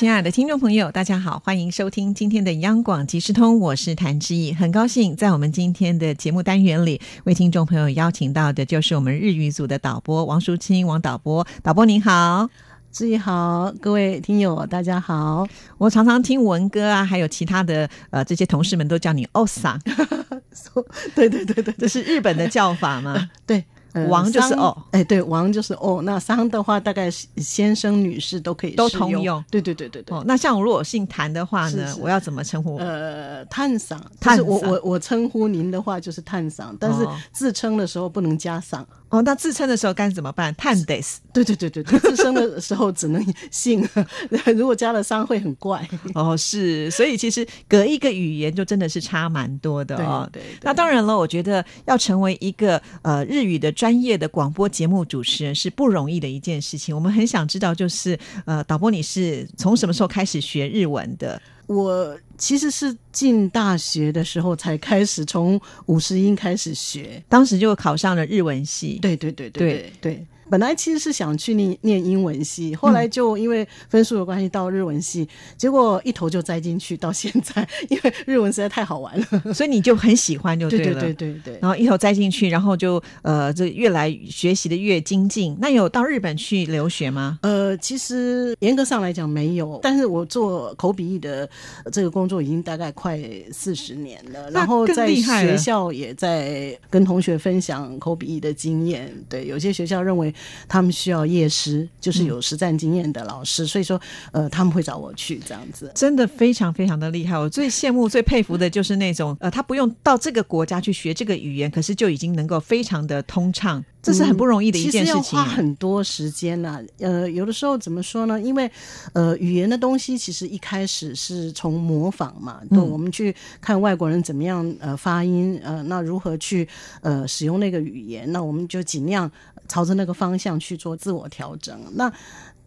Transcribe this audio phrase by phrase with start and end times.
[0.00, 12.48] 亲爱的听众朋友，大家好，欢迎收听今天的央广即时通，我是谭志毅，很高兴在我们今天的节目单元里，为听众朋友邀请到的就是我们日语组的导播王淑清，王导播，导播您好。
[12.90, 15.46] 志毅好，各位听友大家好。
[15.76, 19.78] 我常常听文哥啊，还有其他的呃这些同事们都叫你欧桑，
[21.14, 23.28] 对对对对，这是日本的叫法吗？
[23.44, 23.62] 对。
[24.08, 26.00] 王就是哦，哎，对，王就是哦。
[26.04, 29.42] 那桑的话，大概先生、女士都可以都通用。
[29.50, 30.16] 对对对对对。
[30.16, 32.76] 哦，那像我如果姓谭的话呢，我要怎么称呼？
[32.76, 34.00] 呃，探桑。
[34.20, 38.80] 探我我我称呼您的话就是探桑，但是自称的时候不能加桑。
[38.82, 38.86] 哦，
[39.24, 40.54] 那自称的时候该怎么办？
[40.54, 41.16] 探 days。
[41.32, 43.86] 对对对对对，自称的时候只能姓，
[44.56, 45.86] 如果加了商会很怪。
[46.14, 50.28] 哦，是，所以其实隔一个语言就真的是差蛮多的哦。
[50.32, 50.42] 对。
[50.62, 56.94] 那当然了，我觉得要成为一个呃日语的专业的广播节目主持人是不容易的一件事情。
[56.94, 61.40] 我们很想知道，就是呃，导播你是从什么时候开始学日文的？
[61.70, 68.98] 我其实是进大学的时候才开始从五十音开始学，当时就考上了日文系。
[69.00, 70.26] 对对对对对。
[70.50, 81.58] 本来其实是想去念念英文系，后来就因为分数的关系到日文系，结果一头就栽进去，到现在， 因为日文实在太好玩了， 所以你就很喜欢，就对了，对对对对。
[81.62, 85.56] 然后一头栽进去，然后就呃，这越来学习的越精进。
[85.60, 87.38] 那有到日本去留学吗？
[87.42, 91.48] 呃，其实严格上来讲没有，但是我做口笔译的
[91.92, 93.18] 这个工作已经大概快
[93.52, 99.14] 四十年了，然后在学校也在跟同学分享口笔译的经验。
[99.28, 100.34] 对，有些学校认为。
[100.68, 104.00] 他们需要夜师，就是有实战经验的老师，所以说，
[104.32, 107.38] 呃，他们会找我去这样子，真的非常非常的厉害。
[107.38, 113.84] 我最羡慕、最佩服的就是那种，呃，他不用到这个国家去学这个语言，可是就已经能够非常的通畅。
[114.02, 116.80] 这是很不容易的一件事情，花很多时间呐。
[117.00, 118.40] 呃，有的时候怎么说呢？
[118.40, 118.70] 因为
[119.12, 126.66] 呃，语言的东西其实一开始是从模仿嘛，对，我们去看外国人怎么样呃发音，呃，那如何去
[127.02, 129.30] 呃使用那个语言，那我们就尽量
[129.70, 131.80] 朝着那个方向去做自我调整。
[131.94, 132.12] 那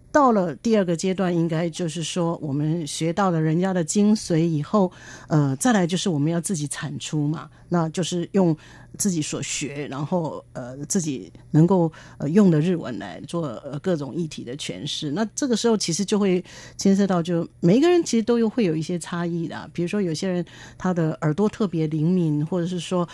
[0.10, 4.92] 到了第二个阶段，应该就是说，我们学到了人家的精髓以后，
[5.28, 8.56] 呃，再来就是我们要自己产出嘛，那就是用
[8.98, 15.12] 自己所学，然后呃，自己能够呃用的日文来做呃各种议题的诠释。
[15.12, 16.44] 那这个时候其实就会
[16.78, 20.46] 牵涉到，就每一个人其实都有会有一些差异的，比如说有些人
[20.78, 23.08] 他的耳朵特别灵敏，或者是说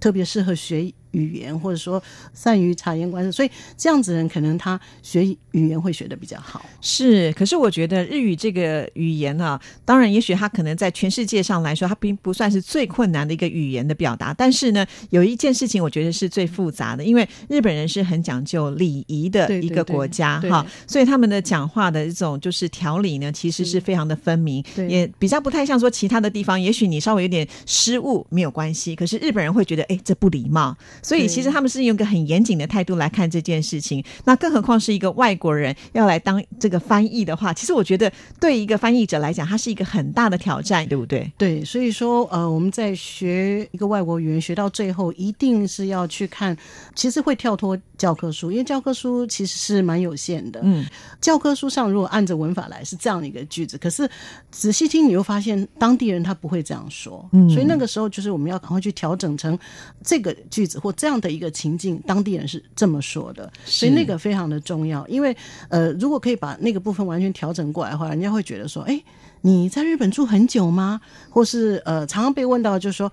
[0.00, 0.92] 特别适合学。
[1.12, 2.02] 语言或者说
[2.34, 6.62] 善于察言观色，所以这样子人可能他学语言会学的比较好。
[6.82, 14.34] 是，可是我觉得日语这个语言啊，当然也许它可能在全世界上来说，它并不算是最困难的一个语言的表达。
[14.34, 30.76] 但是呢，有一件事情我觉得是最复杂的，因为日本人是很讲究礼仪的一个国家哈，所以他们的讲话的这种就是条理呢，其实是非常的分明，也比较不太像说其他的地方，也许你稍微有点失误没有关系，可是日本人会觉得哎，这不礼貌。
[31.02, 38.10] 所以其实他们是用一个很严谨的态度来看这件事情，那更何况是一个外国人要来当这个翻译的话，其实我觉得
[38.40, 41.30] 对一个翻译者来讲，它是一个很大的挑战，对不对？
[41.38, 46.56] 对，所以说呃，我们在学一个外国语言学到最后，一定是要去看，
[46.96, 50.60] 其实会跳脱教科书，因为教科书其实是蛮有限的。
[50.64, 50.84] 嗯，
[51.20, 54.10] 教科书上如果按着文法来是这样的一个句子，可是
[54.50, 59.56] 仔细听你又发现当地人他不会这样说，嗯，所以那个时候就是我们要赶快去调整成
[60.02, 60.92] 这个句子或。
[60.96, 65.06] 这样的一个情境，当地人是这么说的，所以那个非常的重要。
[65.08, 65.36] 因为
[65.68, 68.98] 呃，如果可以把那个部分完全调整过来的话，人家会觉得说，哎，
[69.42, 70.98] 你在日本住很久吗？
[71.28, 73.12] 或是呃，常常被问到，就是说。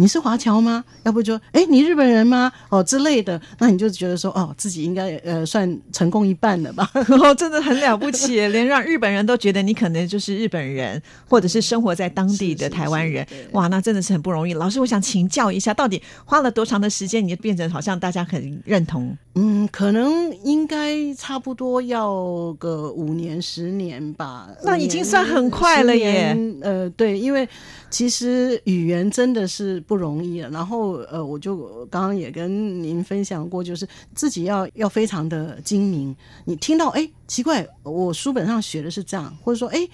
[0.00, 0.84] 你是华侨吗？
[1.02, 2.52] 要不就哎，你日本人吗？
[2.68, 6.88] 哦之类的，那你就觉得说哦，自己应该呃算成功一半了吧？
[7.20, 13.26] 哦，真的很了不起， 连让日本人都觉得你可能就是日本人，或者是生活在当地的台湾人。
[13.50, 14.54] 哇，那真的是很不容易。
[14.54, 19.16] 老师，我想请教一下，到底花了多长的时间，你就变成好像大家很认同？
[19.38, 24.50] 嗯，可能应该差不多要个五年十年吧。
[24.62, 26.36] 那已经算很快了耶。
[26.60, 27.48] 呃，对，因为
[27.88, 29.78] 其实语言真的是。
[29.88, 36.14] 不容易了，然后呃，我就刚刚也跟您分享过，就是自己要要非常的精明。
[36.44, 39.88] 你听到哎，奇怪，我书本上学的是这样，或者说哎，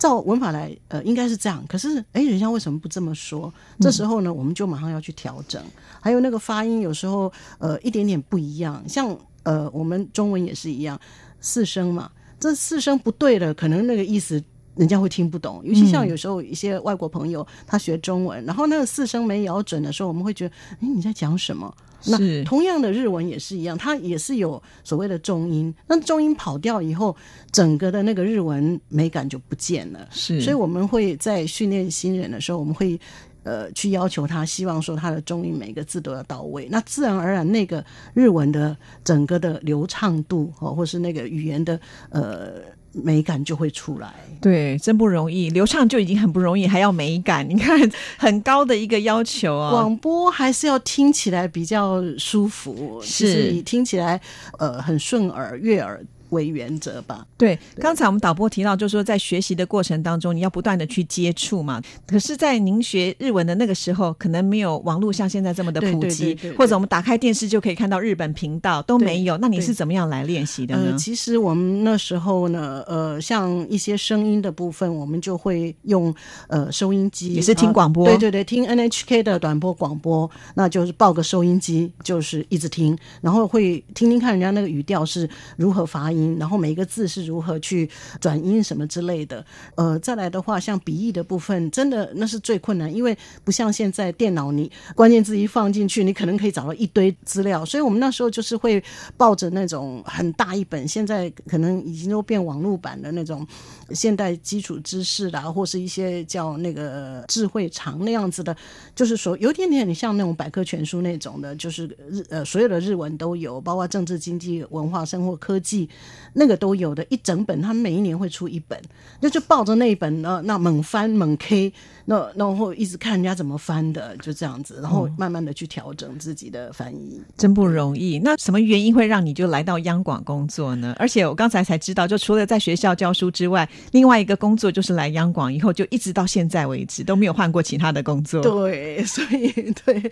[0.00, 3.52] 照文法来，呃，应该是这样，可是哎，人家为什么不这么说？
[3.80, 5.62] 这时候呢，我们就马上要去调整。
[6.00, 8.82] 还有那个发音，有时候呃，一点点不一样。
[8.88, 10.98] 像呃，我们中文也是一样。
[11.42, 14.42] 四声嘛，这四声不对的，可能那个意思
[14.76, 15.60] 人家会听不懂。
[15.64, 21.74] 尤其像有时候一些外国朋友他学中文，然后那个四声没咬准的时候，我们会觉得，哎，你在讲什么？
[22.06, 27.14] 那同样的日文也是一样，它也是有所谓的重音，那重音跑掉以后，
[27.52, 30.08] 整个的那个日文美感就不见了。
[30.10, 32.98] 是，所以我们会在训练新人的时候，我们会
[33.42, 37.84] 呃去要求他，希望说他的重音每个字都要到位，那自然而然那个
[38.14, 38.74] 日文的
[39.04, 41.78] 整个的流畅度哦，或是那个语言的
[42.08, 44.12] 呃美感就会出来。
[44.40, 47.78] 对，真不容易，流畅就已经很不容易，还要美感，你看
[48.16, 49.70] 很高的一个要求啊。
[49.70, 54.20] 广播还是要听起来比较舒服，是就是你听起来
[54.58, 57.26] 呃很顺耳、悦耳为原则吧。
[57.36, 61.80] 对，刚才我们导播提到，就是说在学习的过程当中，你要不断的去接触嘛。
[62.06, 69.36] 可是，在您学日文的那个时候，可能没有网络像现在这么的普及，或者我们打开电视就可以看到日本频道都没有。
[69.38, 70.98] 那你是怎么样来练习的呢呃，？
[70.98, 76.14] 其实我们那时候呢，呃，像一些声音的部分，我们就会用
[76.48, 87.88] 呃收音机，也是听啊广播对对对，听 NHK 的短波广播，那就是抱个收音机，就是一直听，然后会听听看人家那个语调是如何发音，然后每一个字是如何去
[88.20, 89.44] 转音什么之类的。
[89.74, 98.82] 呃，再来的话，像笔译的部分，真的那是最困难，因为不像现在电脑，你关键字一放进去，你可能可以找到一堆资料，所以我们那时候就是会
[99.16, 103.46] 抱着那种很大一本，现在可能已经都变网络版的那种
[103.90, 108.56] 现代基础知识啦，或是一些叫那个智慧长那样子的，
[108.94, 115.88] 就是说有点点像那种百科全书那种的，就是日呃所有的日文都有，包括政治、经济、文化、生活、科技，
[116.34, 118.80] 那个都有的一整本，他每一年会出一本，
[119.20, 121.72] 那就抱着那一本呢，那猛翻猛 K，
[122.10, 127.22] 那然后一直看人家怎么翻的，就这样子，然后慢慢的去调整自己的翻译。
[127.36, 128.18] 真不容易。
[128.18, 130.92] 那什么原因会让你就来到央广工作呢？
[130.98, 138.42] 而且我刚才才知道，就除了在学校教书之外，另外一个工作就是来央广以后，就一直到现在为止都没有换过其他的工作。
[138.42, 140.10] 对， 所以对，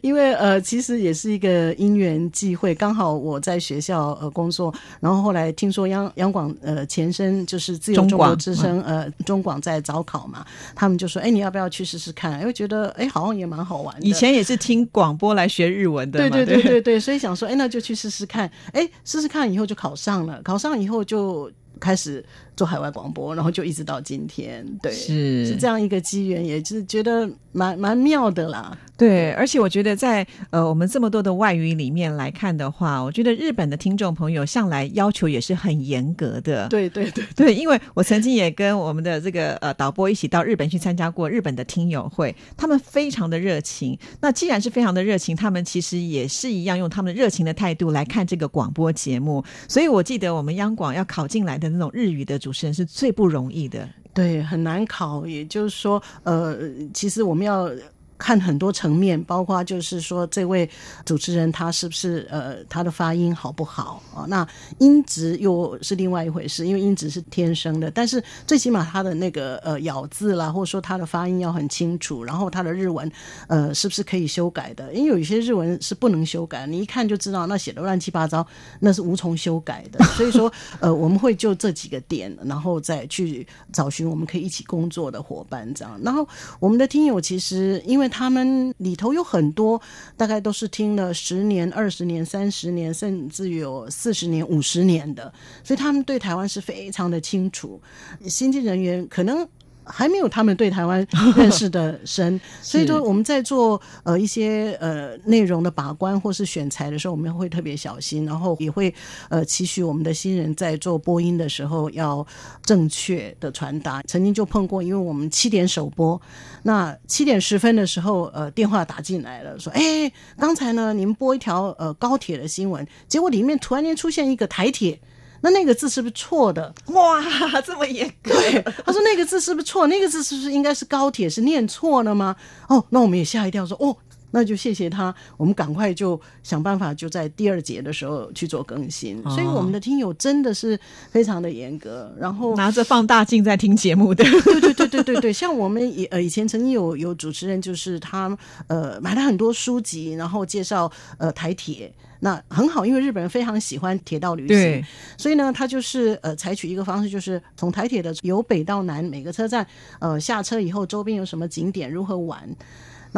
[0.00, 10.42] 因为呃，其实也是一个因缘际会，刚好我在学校呃工作，然后后来听说央央广呃前身就是自由中国之声呃中广在招考嘛，
[10.74, 12.40] 他们就说哎你要不要去试试看？
[12.40, 14.06] 因为觉得哎好像也蛮好玩的。
[14.06, 18.50] 以前也是听广播来学日文的，对对对对对对，所以想说，哎，那就去试试看。
[18.72, 21.50] 哎，试试看以后就考上了，考上以后就
[21.80, 22.24] 开始
[22.56, 24.66] 做海外广播，然后就一直到今天。
[24.82, 28.76] 对，是是这样一个机缘，也是觉得蛮蛮妙的啦。
[28.98, 36.66] 对，而且我觉得在呃我们这么多的外语里面来看的话，我觉得日本的听众朋友向来要求也是很严格的。
[36.68, 43.96] 对对对，对，因为我曾经也跟我们的这个呃导播一起到日本去参加过日本的听友会，他们非常的热情。
[44.20, 49.44] 那既然是非常的热情，他们其实也是一样用他们热情的态度来看这个广播节目。
[49.68, 53.88] 所以我记得我们央广要考进来的那种日语的主持人是最不容易的。
[54.12, 55.24] 对，很难考。
[55.24, 56.58] 也就是说，呃，
[56.92, 57.70] 其实我们要。
[58.18, 60.68] 看很多层面，包括就是说，这位
[61.04, 64.26] 主持人他是不是呃他的发音好不好啊？
[64.28, 64.46] 那
[64.78, 73.10] 音质又是另外一回事，因为音质是天生的，但是最起码他的那个呃咬字啦，或者说他的发音要很清楚，然后他的日文
[73.46, 74.92] 呃是不是可以修改的？
[74.92, 78.46] 因为有一些日文是不能修改，你一看就知道那写的乱七八糟，
[78.80, 80.04] 那是无从修改的。
[80.16, 86.00] 所以说，呃，我们会就这几个点，然后再去找寻我们可以一起工作的伙伴，这样。
[86.02, 86.26] 然后
[86.58, 89.80] 我们的听友其实因为他们里头有很多，
[90.16, 97.80] 大概都是听了十年、二十年、三十年，甚至有四十年、五十年的，所以他们对台湾是非常的清楚。
[98.26, 99.48] 新进人员可能。
[99.88, 108.94] 还没有他们对台湾认识的深， 所以说我们在做呃一些呃内容的把关或是选材的时候，我们会特别小心，然后也会
[109.28, 112.26] 呃期许我们的新人在做播音的时候要
[112.62, 114.02] 正确的传达。
[114.06, 116.20] 曾经就碰过，因为我们七点首播，
[116.62, 125.00] 那七点十分的时候，呃电话打进来了，说哎刚才呢您播一条呃高铁的新闻，结果里面突然间出现一个台铁。
[125.40, 126.74] 那那个字是不是错的？
[126.86, 127.22] 哇，
[127.64, 128.32] 这么严格！
[128.84, 129.86] 他说那个字是不是错？
[129.86, 131.28] 那个字是不是应该是高铁？
[131.28, 132.34] 是念错了吗？
[132.68, 133.96] 哦，那我们也吓一跳，说哦，
[134.30, 139.20] 那就谢谢他，我们赶快就想办法，就在第二节的时候去做更新。
[139.24, 140.78] 哦所以我们的听友真的是
[141.10, 151.92] 非常的严格，然后拿着放大镜在听节目的，对对对对对对，像我们以呃以前曾经有有主持人，就是他呃买了很多书籍，然后介绍呃台铁。
[152.20, 154.84] 那很好，因为日本人非常喜欢铁道旅对行，
[155.16, 159.64] 所以呢，他就是呃采取一个方式，就是从台铁的由北到南每个车站，
[160.00, 162.48] 呃下车以后周边有什么景点，如何玩。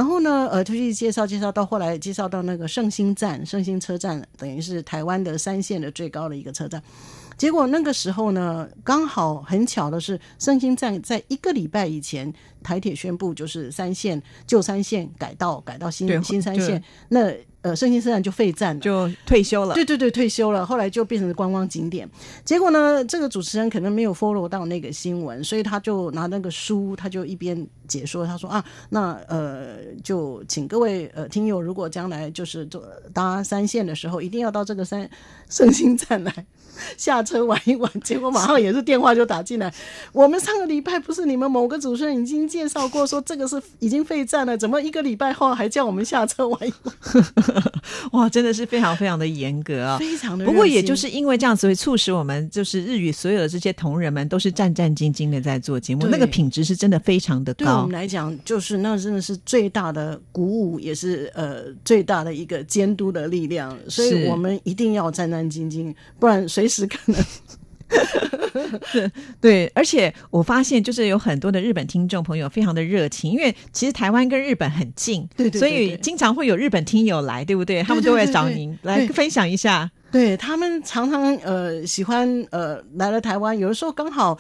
[0.00, 6.82] 然后呢，呃，就去介绍介绍，到后来介绍到那个圣心站、圣心车站，等于是台湾的三线的最高的一个车站。
[7.36, 18.80] 结果那个时候呢，刚好很巧的是，圣心站在一个礼拜以前，台铁宣布就是三线旧三线改道改到新新三线，那呃圣心站就废站了。
[18.80, 19.74] 就退休了。
[19.74, 22.08] 对对对，退休了，后来就变成观光景点。
[22.44, 35.08] 结果呢，这个主持人可能没有 follow 到那个新闻，所以他就拿那个书，他就一边解说，他说啊，那呃，就请各位呃听友，如果将来就是坐搭三线的时候，一定要到这个三
[35.48, 36.46] 圣心站来。
[36.96, 39.70] 下车玩一玩，结果马上也是电话就打进来。
[40.12, 46.94] 我们上个礼拜不是你们某个主持人已经介绍过，说这个是已经废站了，怎么一个礼拜后还叫我们下车玩一玩？
[48.12, 57.92] 哇，真的是非常非常的严格啊、非常的不过也就是因为这样子，会促使我们就是日语所有的这些同仁们都是战战兢兢的在做节目，那个品质是真的非常的高对我们。
[57.92, 63.78] 来讲，就是那真的是最大的鼓舞，也是呃最大的一个监督的力量。
[63.88, 67.22] 所以我们一定要战战兢兢，不然随时可能
[69.40, 77.82] 对，而且我发现就是有很多的日本听众朋友非常的热情，因为其实台湾跟日本很近，对对对所以对经常会有日本听友来，对不对？
[77.82, 79.90] 他们都会对对找您来分享一下。
[80.10, 84.36] 对他们常常呃喜欢呃来了台湾，有的时候刚好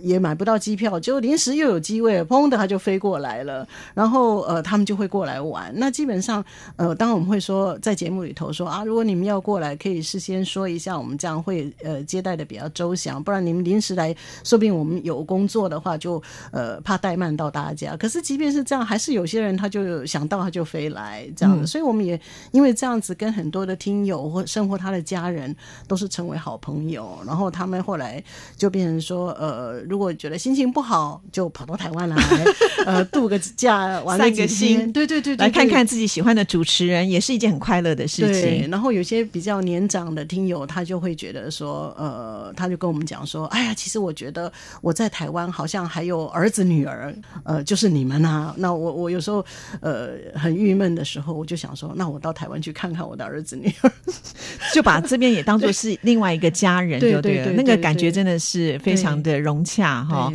[0.00, 5.72] 也买不到机票，就临时又有机位，砰的他就飞过来了，然后呃他们就会过来玩。
[5.76, 6.44] 那基本上
[6.76, 14.14] 呃，当然我们会说在节目里头说啊，如果你们要过来，可以事先说一下，我们这样会呃接待的比较周详，不然你们临时来，
[14.44, 17.96] 说不定我们有工作的话就呃怕怠慢到大家。
[17.96, 22.20] 可是即便是这样，还是有些人他就想到他就飞来这样的，所以我们也
[22.52, 25.54] 因为这样子跟很多的听友或生活他的家人
[25.86, 28.22] 都是成为好朋友，然后他们后来
[28.56, 32.16] 就变成说，呃，如果觉得心情不好，就跑到台湾来，
[32.86, 38.70] 呃，度个假，玩散个几天心对对对对，对来看看自己喜欢的主持人，也是一件很快乐的事对，情。
[38.70, 48.54] 然后有些比较年长的听友，他就会觉得说，呃，他就跟我们讲说，哎呀，其实我觉得我在台湾好像还有儿子女儿，呃，就是你们啊。
[48.58, 49.44] 那我我有时候
[49.80, 53.92] 呃很郁闷的时候，我就想说，那我到台湾去看看我的儿子女儿。
[54.72, 57.22] 就把这边也当做是另外一个家人，对就了。
[57.22, 60.32] 对对对那个感觉真的是非常的融洽哈。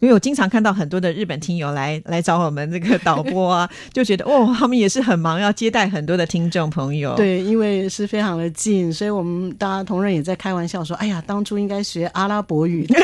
[0.00, 7.14] 因为我经常看到很多的日本听友来 来找我们这个导播啊， 就觉得哦，他们也是很忙，要接待很多的听众朋友。
[7.16, 12.86] 对，因为是非常的近，所以我们大家同仁也在开玩笑说，哎呀，当初应该学阿拉伯语。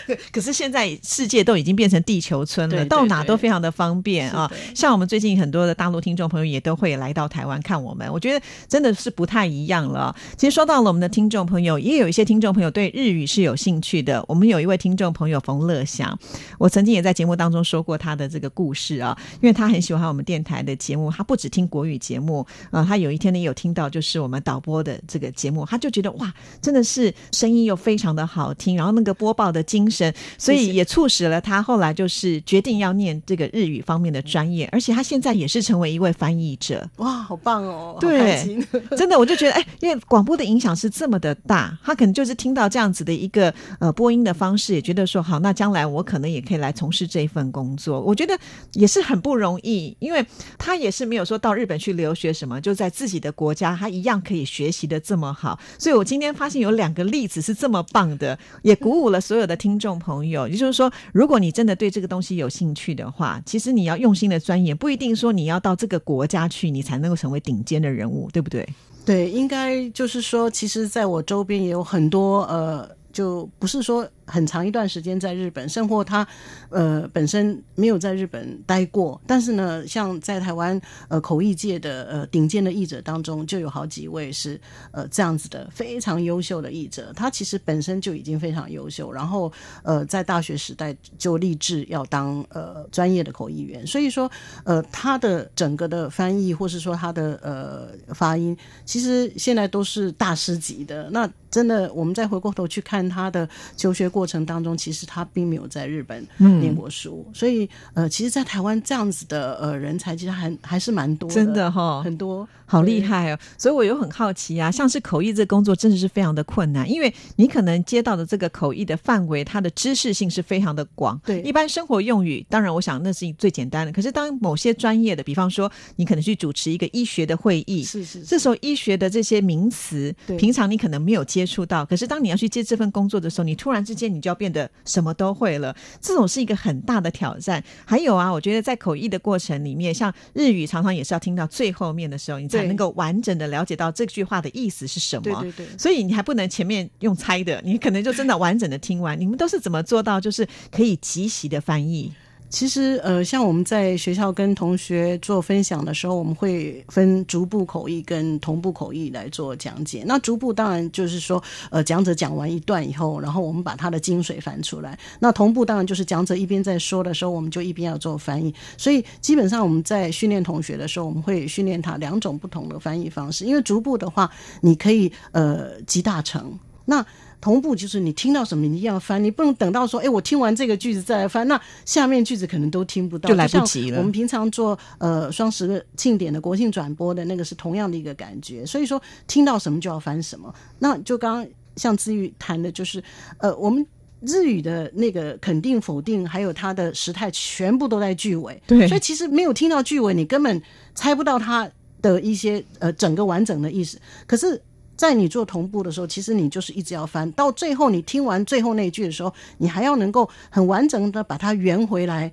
[0.32, 4.50] 可是现在世界都已经变成地球村了，对对到哪都非常的方便啊。
[4.74, 10.14] 像我们最近很多的大陆听众朋友也都会来到台湾看我们，我觉得真的是不太一样了。
[10.36, 14.24] 其实说到了我们的听众朋友，也有一些听众朋友对日语是有兴趣的。
[14.28, 16.18] 我们有一位听众朋友冯乐祥，
[16.58, 36.88] 我曾经也在节目当中说过他的这个故事啊，因为他很喜欢我们电台的节目，他不只听国语节目啊、他有一天呢也有听到就是我们导播的这个节目，他就觉得哇，真的是声音又非常的好听，然后那个播报的精神，所以也促使了他后来就是决定要念这个日语方面的专业，而且他现在也是成为一位翻译者。
[36.96, 38.40] 哇，好棒哦，对。
[38.96, 48.00] 真的，我就觉得，哎，因为广播的影响是这么的大，他可能就是听到这样子的一个呃播音的方式，也觉得说，好，那将来我可能也可以来从事这一份工作。
[48.00, 48.38] 我觉得
[48.72, 50.24] 也是很不容易，因为
[50.58, 55.58] 他也是没有说到日本去留学什么，就在自己的国家，他一样可以学习的这么好。
[55.78, 60.48] 所以我今天发现有两个例子是这么棒的，也鼓舞了所有的听众朋友。
[60.48, 68.68] 也就是说，如果你真的对这个东西有兴趣的话，其实你要用心的钻研，不一定说你要到这个国家去，你才能够成为顶尖的人物，对不对？
[69.04, 76.26] 对，应该就是说，其实在我周边也有很多呃，就不是说很长一段时间在日本生活，他
[76.68, 84.60] 呃本身没有在日本待过，但是呢，像在台湾呃口译界的呃顶尖的译者当中，就有好几位是
[84.92, 89.52] 呃这样子的非常优秀的译者，他其实本身就已经非常优秀，然后
[89.82, 94.30] 呃在大学时代就立志要当呃专业的口译员，所以说
[94.64, 101.10] 呃他的整个的翻译或是说他的呃发音，其实现在都是大师级的。
[101.10, 112.48] 那真的，我们再回过头去看他的求学过程当中，其实他并没有在日本念过书，所以呃，其实，在台湾这样子的呃人才，其实还还是蛮多的，真的哈很多。
[112.70, 113.38] 好厉害哦！
[113.58, 121.20] 所以我又很好奇啊，像是口译这工作真的是非常的困难，因为你可能接到的这个口译的范围，它的知识性是非常的广。
[121.24, 123.90] 对一般生活用语，当然我想那是最简单的。
[123.90, 137.62] 可是当某些专业的，比方说你可能去主持一个医学的会议，是是是这时候医学的这些名词，对平常你可能没有接触到，可是当你要去接这份工作的时候，你突然之间间你就要变得什么都会了，这种是一个很大的挑战。
[137.84, 145.22] 还有啊，我觉得在口译的过程里面，像日语常常也是要听到最后面的时候，你才能够完整的了解到这句话的意思是什么。
[145.22, 145.66] 对对对。
[145.78, 149.20] 所以你还不能前面用猜的，你可能就真的完整的听完。
[149.20, 152.10] 你们都是怎么做到，就是可以即席的翻译？
[152.50, 160.02] 其实，呃，像我们在学校跟同学做分享的时候，我们会分逐步口译跟同步口译来做讲解。
[160.04, 161.40] 那逐步当然就是说，
[161.70, 164.98] 呃，讲者讲完一段以后，然后我们把他的精髓翻出来。
[165.20, 168.52] 那同步当然就是讲者一边在说的时候，我们就一边要做翻译。
[168.76, 173.44] 所以基本上我们在训练同学的时候，我们会训练他两种不同的翻译方式。
[173.44, 174.28] 因为逐步的话，
[174.60, 176.58] 你可以呃集大成。
[176.84, 177.06] 那
[177.40, 183.98] 同步就是你听到什么，你一定要翻，你不能等到说，哎，我听完这个句子再来翻，那下面句子可能都听不到，就来不及了。
[183.98, 190.54] 我们平常做呃双十庆典的国庆转播的那个是同样的一个感觉，所以说听到什么就要翻什么。
[190.78, 193.02] 那就刚刚像志宇谈的，就是
[193.38, 193.86] 呃我们
[194.20, 198.62] 日语的那个肯定、否定，还有它的时态，全部都在句尾。
[198.66, 200.60] 对，所以其实没有听到句尾，你根本
[200.94, 201.66] 猜不到它
[202.02, 203.98] 的一些呃整个完整的意思。
[204.26, 204.60] 可是。
[205.00, 212.30] 在你做同步的时候，其实你就是一直要翻，到最后你听完最后那一句的时候，你还要能够很完整的把它圆回来，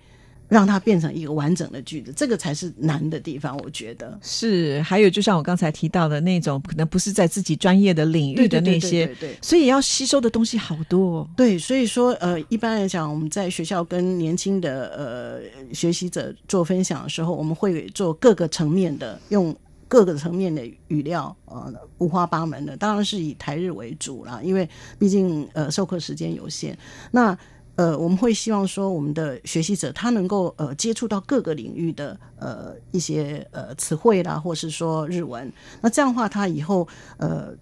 [0.50, 4.82] 让它变成一个完整的句子，这个才是难的地方，我觉得是。
[4.82, 11.26] 还有就像我刚才提到的那种，可能不是在自己专业的领域的那些，对，所以要吸收的东西好多。
[11.38, 19.56] 对，所以说呃，一般来讲，我们在学校跟年轻的呃学习者做分享的时候，我们会做各个层面的用。
[19.88, 26.77] 各个层面的语料，呃，五花八门的，当然是以台日为主啦，因为毕竟呃授课时间有限。
[27.12, 27.38] 那
[27.75, 35.51] 呃，我们会希望说，我们的学习者他能够呃接触到各个领域的呃一些呃词汇啦，或是说日文。
[35.79, 37.53] 那这样的话，他以后呃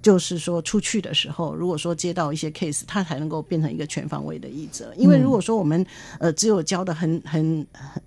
[0.00, 4.94] 就是说出去的时候，如果说接到一些 case，他才能够变成一个全方位的译者。
[4.96, 5.84] 因为如果说我们
[6.20, 8.02] 呃只有教的很很很。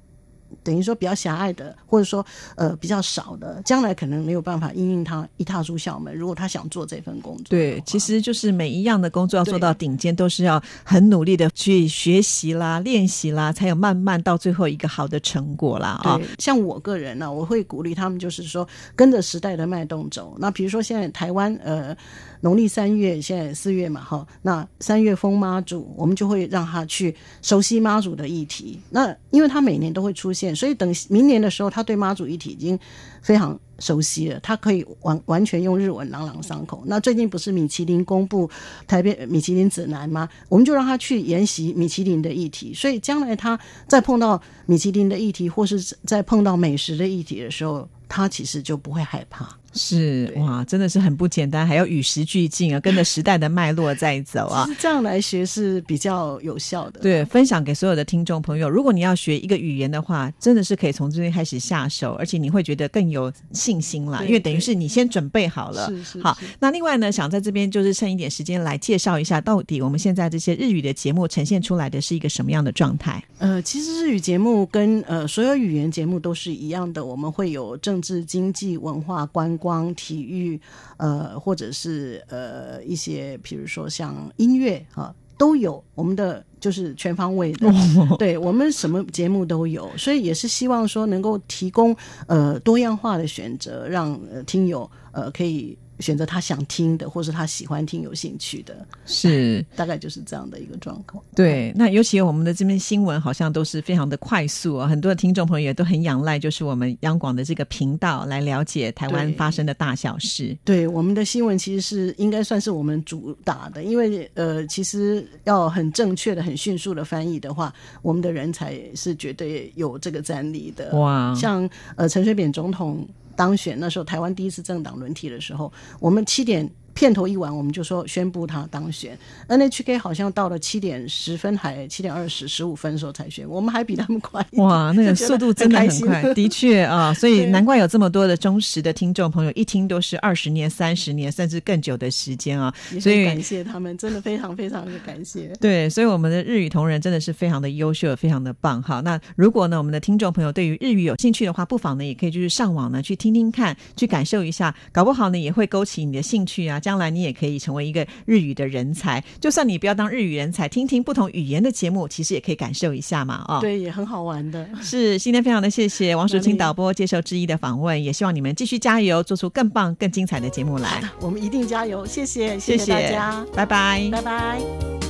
[0.69, 2.23] 等于说比较狭隘的，或者说
[2.55, 6.15] 呃比较少的，将来可能没有办法应应他一踏出校门。
[6.15, 15.99] 如果他想做这份工作，对，其实就是每一样的工作要做到顶尖，都是要很努力的去学习啦、练习啦，才有慢慢到最后一个好的成果啦。
[16.03, 20.35] 啊，像我个人呢，我会鼓励他们，就是说跟着时代的脉动走。
[20.37, 21.97] 那比如说现在台湾呃。
[22.41, 28.79] 农历三月，现在四月嘛，哈，那三月封妈祖，我们就会让他去熟悉妈祖的议题。
[28.89, 32.79] 那因为他每年都会出现，所以等明年的时候，他对妈祖议题已经
[33.21, 36.81] 非常熟悉了，他可以完完全用日文朗朗上口。
[36.85, 38.49] 那最近不是米其林公布
[38.87, 40.29] 台北米其林指南吗？
[40.47, 49.58] 我们就让他去研习米其林的议题，所以将来他再碰到米其林的议题，或是在碰到美食的议题的时候，他其实就不会害怕。
[49.73, 54.67] 是哇，真的是很不简单，还要与时俱进啊，跟着时代的脉络在走啊。
[54.79, 56.99] 这样来学是比较有效的。
[57.01, 65.87] 对，分享给所有的听众朋友，如果你要学一个语言的话，真的是可以从这边开始下手，而且你会觉得更有信心了，因为等于是你先准备好了。
[65.87, 66.21] 是是。
[66.21, 73.23] 好，那另外呢，想在这边就是趁一点时间来介绍一下，到底我们现在这些日语的节目呈现出来的是一个什么样的状态？
[73.37, 80.59] 呃，其实日语节目跟呃所有语言节目都是一样的，我们会有政治、经济、文化、观光、体育，
[80.97, 87.69] 呃，或者是呃一些，比如说像音乐啊，都有我们的就是全方位的，
[88.17, 91.95] 对我们什么节目都有，所以也是希望说能够提供
[92.27, 95.77] 呃多样化的选择，让听友呃可以。
[95.99, 101.23] 选择他想听的，或是他喜欢听、有兴趣的，是大概就是这样的一个状况。
[101.35, 110.57] 对，那尤其我们的这边新闻好像都是非常的快速啊，很多的听众朋友也都很仰赖，就是我们央广的这个频道来了解台湾发生的大小事。
[110.63, 120.91] 对，我们的新闻其实是应该算是我们主打的，因为呃，其实要很正确的、很迅速的翻译的话，我们的人才是绝对有这个战力的。
[120.97, 123.07] 哇，像呃陈水扁总统。
[123.39, 125.71] 当选那时候，台湾第一次政党轮替的时候，
[126.01, 126.69] 我们七点。
[126.99, 129.17] 片头一完，我们就说宣布他当选。
[129.47, 134.45] NHK 好像到了七点十分还七点二十十五分的时候才选，我们还比他们快。
[134.57, 142.73] 哇，那个速度真的很快，的确啊， 所以难怪有这么多的忠实的听众朋友，一听都是二十年、三十年甚至更久的时间啊。
[142.99, 145.47] 所以感谢他们，真的非常非常的感谢。
[145.61, 148.83] 对，所以我们的日语同仁真的是非常的优秀，非常的棒。
[148.83, 156.77] 哈，那如果呢，我们的听众朋友对于日语有兴趣的话，不妨呢也可以就是上网呢去听听看，去感受一下，搞不好呢也会勾起你的兴趣啊。
[156.89, 163.45] 将来你也可以成为一个日语的人才，就算你不要当日语人才，听听不同语言的节目，其实也可以感受一下嘛。
[163.47, 164.67] 哦，对，也很好玩的。
[164.81, 170.99] 是，今天非常的谢谢王淑清导播接受之一的访问，也希望你们继续加油，做出更棒、更精彩的节目来。
[171.21, 175.08] 我们一定加油，谢谢，谢谢大家，拜拜，拜拜。